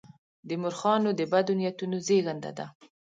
د 0.47 0.49
مورخانو 0.61 1.09
د 1.19 1.21
بدو 1.31 1.53
نیتونو 1.59 1.97
زېږنده 2.07 2.51
ده. 2.57 2.65